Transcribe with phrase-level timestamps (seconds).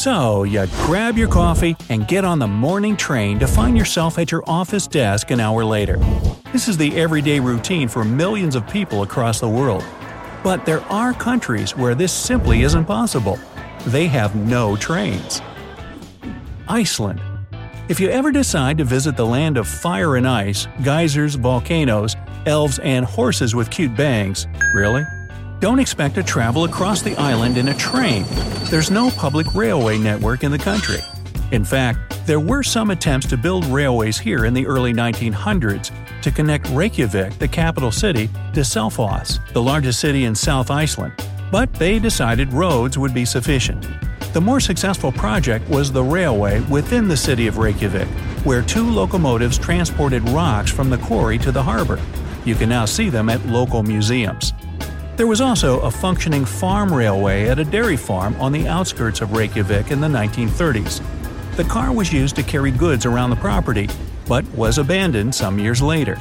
[0.00, 4.32] So, you grab your coffee and get on the morning train to find yourself at
[4.32, 5.98] your office desk an hour later.
[6.54, 9.84] This is the everyday routine for millions of people across the world.
[10.42, 13.38] But there are countries where this simply isn't possible.
[13.88, 15.42] They have no trains.
[16.66, 17.20] Iceland.
[17.90, 22.78] If you ever decide to visit the land of fire and ice, geysers, volcanoes, elves,
[22.78, 25.04] and horses with cute bangs, really?
[25.60, 28.24] Don't expect to travel across the island in a train.
[28.70, 31.00] There's no public railway network in the country.
[31.52, 35.90] In fact, there were some attempts to build railways here in the early 1900s
[36.22, 41.12] to connect Reykjavik, the capital city, to Selfoss, the largest city in South Iceland,
[41.52, 43.86] but they decided roads would be sufficient.
[44.32, 48.08] The more successful project was the railway within the city of Reykjavik,
[48.44, 52.00] where two locomotives transported rocks from the quarry to the harbor.
[52.46, 54.54] You can now see them at local museums.
[55.20, 59.32] There was also a functioning farm railway at a dairy farm on the outskirts of
[59.32, 61.02] Reykjavik in the 1930s.
[61.56, 63.86] The car was used to carry goods around the property,
[64.26, 66.16] but was abandoned some years later.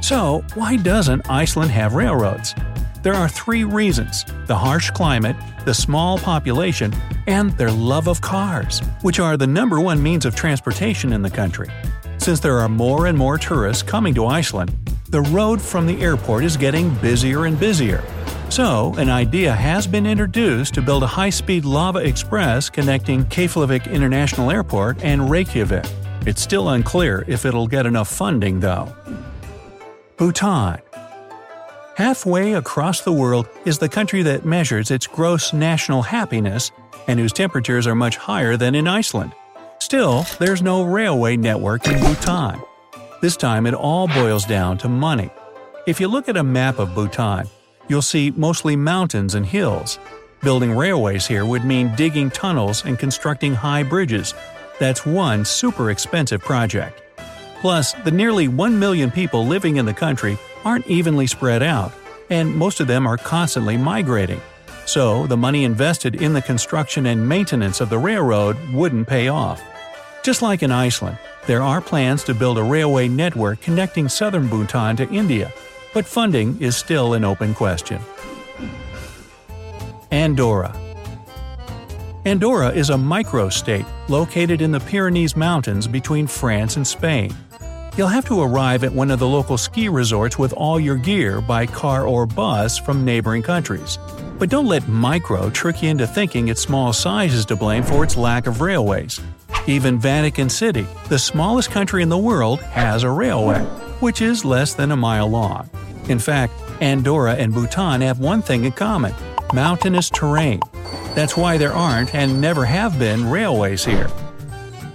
[0.00, 2.54] So, why doesn't Iceland have railroads?
[3.02, 6.94] There are three reasons the harsh climate, the small population,
[7.26, 11.28] and their love of cars, which are the number one means of transportation in the
[11.28, 11.68] country.
[12.16, 14.74] Since there are more and more tourists coming to Iceland,
[15.10, 18.02] the road from the airport is getting busier and busier,
[18.50, 23.90] so, an idea has been introduced to build a high speed lava express connecting Keflavik
[23.90, 25.84] International Airport and Reykjavik.
[26.26, 28.94] It's still unclear if it'll get enough funding, though.
[30.16, 30.80] Bhutan
[31.96, 36.72] Halfway across the world is the country that measures its gross national happiness
[37.08, 39.32] and whose temperatures are much higher than in Iceland.
[39.80, 42.60] Still, there's no railway network in Bhutan.
[43.22, 45.30] This time it all boils down to money.
[45.86, 47.48] If you look at a map of Bhutan,
[47.90, 49.98] you'll see mostly mountains and hills.
[50.42, 54.32] Building railways here would mean digging tunnels and constructing high bridges.
[54.78, 57.02] That's one super expensive project.
[57.60, 61.92] Plus, the nearly 1 million people living in the country aren't evenly spread out,
[62.30, 64.40] and most of them are constantly migrating.
[64.86, 69.62] So, the money invested in the construction and maintenance of the railroad wouldn't pay off.
[70.22, 74.96] Just like in Iceland, there are plans to build a railway network connecting southern Bhutan
[74.96, 75.52] to India,
[75.92, 78.00] but funding is still an open question.
[80.10, 80.74] Andorra
[82.26, 87.34] Andorra is a microstate located in the Pyrenees Mountains between France and Spain.
[87.96, 91.40] You'll have to arrive at one of the local ski resorts with all your gear
[91.40, 93.98] by car or bus from neighboring countries.
[94.38, 98.04] But don't let micro trick you into thinking its small size is to blame for
[98.04, 99.20] its lack of railways.
[99.66, 103.66] Even Vatican City, the smallest country in the world, has a railway,
[104.00, 105.70] which is less than a mile long.
[106.08, 109.14] In fact, Andorra and Bhutan have one thing in common
[109.52, 110.60] mountainous terrain.
[111.14, 114.08] That's why there aren't and never have been railways here.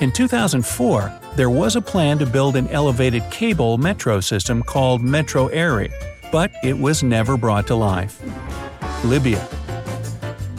[0.00, 5.48] In 2004, there was a plan to build an elevated cable metro system called Metro
[5.48, 5.90] Aeri,
[6.30, 8.22] but it was never brought to life.
[9.04, 9.46] Libya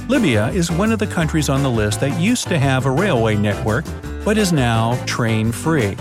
[0.08, 3.36] Libya is one of the countries on the list that used to have a railway
[3.36, 3.84] network,
[4.24, 5.98] but is now train free.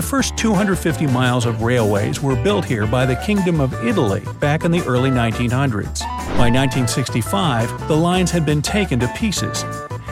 [0.00, 4.64] The first 250 miles of railways were built here by the Kingdom of Italy back
[4.64, 6.00] in the early 1900s.
[6.38, 9.62] By 1965, the lines had been taken to pieces.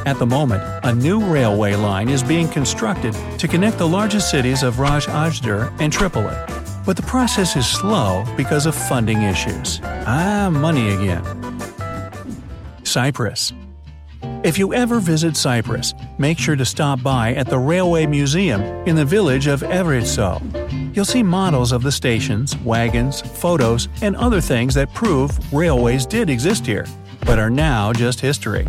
[0.04, 4.62] At the moment, a new railway line is being constructed to connect the largest cities
[4.62, 6.36] of Ajder and Tripoli.
[6.84, 9.80] But the process is slow because of funding issues.
[9.82, 11.24] Ah, money again.
[12.84, 13.54] Cyprus
[14.44, 18.96] if you ever visit Cyprus, make sure to stop by at the Railway Museum in
[18.96, 20.94] the village of Evrychou.
[20.94, 26.30] You'll see models of the stations, wagons, photos, and other things that prove railways did
[26.30, 26.86] exist here,
[27.20, 28.66] but are now just history.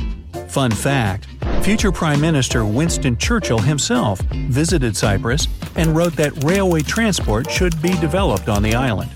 [0.47, 1.27] Fun fact
[1.63, 7.89] future Prime Minister Winston Churchill himself visited Cyprus and wrote that railway transport should be
[7.99, 9.11] developed on the island.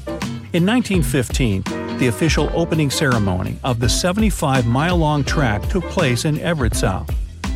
[0.54, 1.64] In 1915,
[2.00, 7.10] the official opening ceremony of the 75 mile long track took place in Evrychou.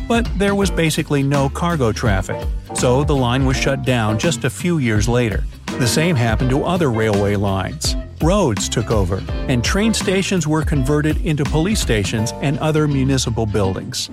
[0.08, 4.50] But there was basically no cargo traffic, so the line was shut down just a
[4.50, 5.44] few years later.
[5.78, 7.94] The same happened to other railway lines.
[8.22, 14.10] Roads took over, and train stations were converted into police stations and other municipal buildings.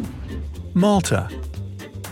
[0.73, 1.29] Malta.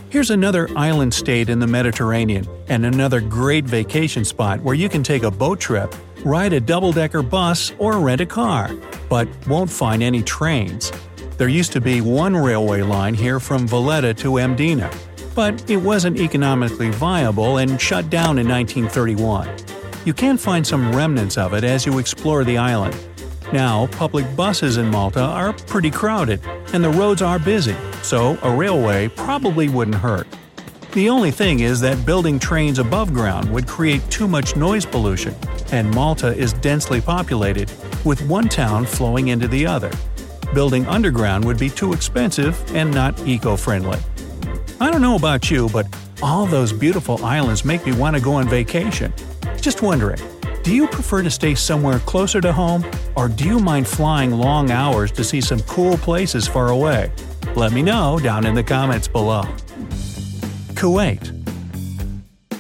[0.10, 5.04] Here's another island state in the Mediterranean, and another great vacation spot where you can
[5.04, 5.94] take a boat trip
[6.24, 8.72] ride a double decker bus, or rent a car,
[9.10, 10.92] but won't find any trains.
[11.38, 14.94] There used to be one railway line here from Valletta to Mdina,
[15.36, 19.50] but it wasn't economically viable and shut down in 1931.
[20.06, 22.96] You can find some remnants of it as you explore the island.
[23.52, 26.42] Now, public buses in Malta are pretty crowded,
[26.74, 30.28] and the roads are busy, so a railway probably wouldn't hurt.
[30.94, 35.36] The only thing is that building trains above ground would create too much noise pollution,
[35.72, 37.72] and Malta is densely populated,
[38.06, 39.90] with one town flowing into the other.
[40.54, 43.98] Building underground would be too expensive and not eco friendly.
[44.80, 45.88] I don't know about you, but
[46.22, 49.12] all those beautiful islands make me want to go on vacation.
[49.60, 50.20] Just wondering,
[50.62, 52.86] do you prefer to stay somewhere closer to home,
[53.16, 57.12] or do you mind flying long hours to see some cool places far away?
[57.56, 59.44] Let me know down in the comments below.
[60.84, 61.32] Kuwait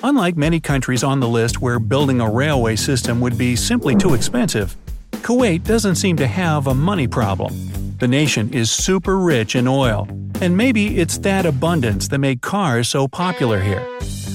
[0.02, 4.14] Unlike many countries on the list where building a railway system would be simply too
[4.14, 4.78] expensive,
[5.24, 7.54] Kuwait doesn't seem to have a money problem.
[8.00, 10.08] The nation is super rich in oil,
[10.40, 13.86] and maybe it's that abundance that made cars so popular here.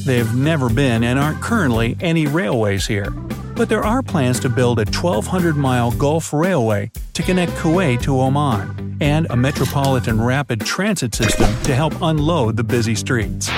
[0.04, 3.10] There've never been and aren't currently any railways here,
[3.56, 8.20] but there are plans to build a 1,200 mile Gulf Railway to connect Kuwait to
[8.20, 13.50] Oman, and a metropolitan rapid transit system to help unload the busy streets.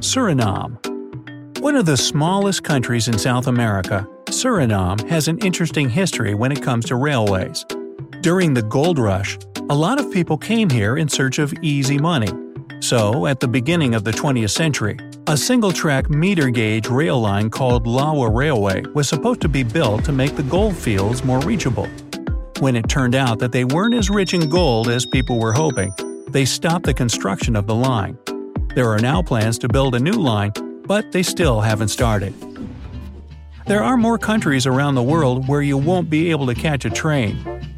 [0.00, 0.78] Suriname
[1.58, 6.62] One of the smallest countries in South America, Suriname has an interesting history when it
[6.62, 7.64] comes to railways.
[8.20, 9.36] During the gold rush,
[9.68, 12.28] a lot of people came here in search of easy money.
[12.78, 14.96] So, at the beginning of the 20th century,
[15.26, 20.04] a single track meter gauge rail line called Lawa Railway was supposed to be built
[20.04, 21.88] to make the gold fields more reachable.
[22.60, 25.92] When it turned out that they weren't as rich in gold as people were hoping,
[26.28, 28.16] they stopped the construction of the line.
[28.74, 30.52] There are now plans to build a new line,
[30.86, 32.34] but they still haven't started.
[33.66, 36.90] There are more countries around the world where you won't be able to catch a
[36.90, 37.36] train,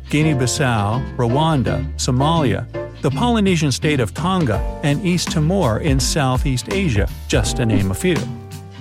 [0.09, 2.67] Guinea Bissau, Rwanda, Somalia,
[3.03, 7.95] the Polynesian state of Tonga, and East Timor in Southeast Asia, just to name a
[7.95, 8.17] few.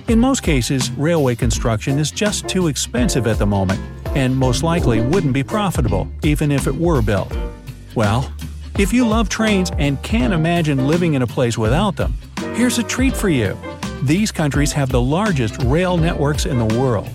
[0.08, 3.80] In most cases, railway construction is just too expensive at the moment,
[4.16, 7.34] and most likely wouldn't be profitable, even if it were built.
[7.94, 8.32] Well,
[8.80, 12.14] if you love trains and can't imagine living in a place without them,
[12.54, 13.54] here's a treat for you.
[14.04, 17.06] These countries have the largest rail networks in the world.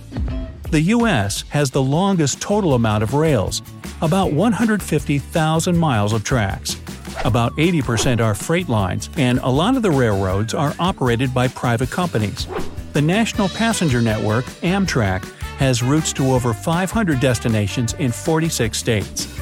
[0.69, 3.63] The US has the longest total amount of rails,
[4.03, 6.79] about 150,000 miles of tracks.
[7.23, 11.89] About 80% are freight lines, and a lot of the railroads are operated by private
[11.89, 12.45] companies.
[12.93, 15.25] The National Passenger Network, Amtrak,
[15.57, 19.34] has routes to over 500 destinations in 46 states.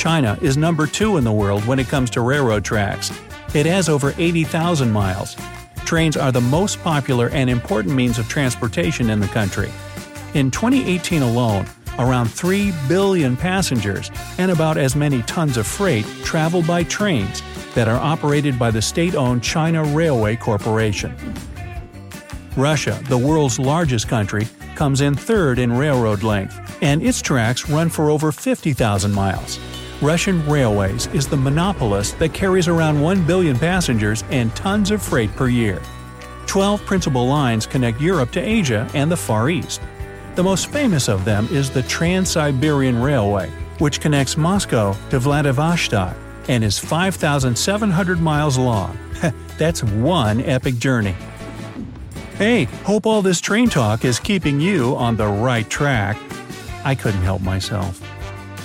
[0.00, 3.12] China is number two in the world when it comes to railroad tracks.
[3.52, 5.36] It has over 80,000 miles.
[5.84, 9.70] Trains are the most popular and important means of transportation in the country.
[10.32, 11.66] In 2018 alone,
[11.98, 17.42] around 3 billion passengers and about as many tons of freight travel by trains
[17.74, 21.14] that are operated by the state owned China Railway Corporation.
[22.56, 27.90] Russia, the world's largest country, comes in third in railroad length, and its tracks run
[27.90, 29.60] for over 50,000 miles.
[30.02, 35.30] Russian Railways is the monopolist that carries around 1 billion passengers and tons of freight
[35.36, 35.82] per year.
[36.46, 39.82] Twelve principal lines connect Europe to Asia and the Far East.
[40.36, 46.16] The most famous of them is the Trans Siberian Railway, which connects Moscow to Vladivostok
[46.48, 48.98] and is 5,700 miles long.
[49.58, 51.14] That's one epic journey.
[52.36, 56.16] Hey, hope all this train talk is keeping you on the right track.
[56.84, 58.09] I couldn't help myself.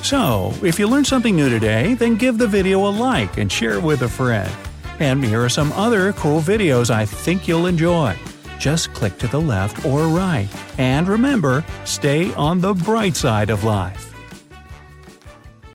[0.06, 3.74] So, if you learned something new today, then give the video a like and share
[3.74, 4.52] it with a friend.
[5.00, 8.16] And here are some other cool videos I think you'll enjoy
[8.60, 10.48] just click to the left or right.
[10.78, 14.15] And remember, stay on the bright side of life.